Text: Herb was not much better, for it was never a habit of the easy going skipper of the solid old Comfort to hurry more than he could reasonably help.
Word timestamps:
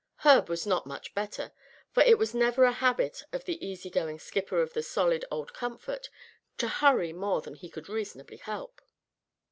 Herb 0.25 0.49
was 0.49 0.65
not 0.65 0.87
much 0.87 1.13
better, 1.13 1.51
for 1.91 2.01
it 2.01 2.17
was 2.17 2.33
never 2.33 2.63
a 2.63 2.71
habit 2.71 3.21
of 3.31 3.45
the 3.45 3.63
easy 3.63 3.91
going 3.91 4.17
skipper 4.17 4.59
of 4.59 4.73
the 4.73 4.81
solid 4.81 5.25
old 5.29 5.53
Comfort 5.53 6.09
to 6.57 6.67
hurry 6.67 7.13
more 7.13 7.39
than 7.43 7.53
he 7.53 7.69
could 7.69 7.87
reasonably 7.87 8.37
help. 8.37 8.81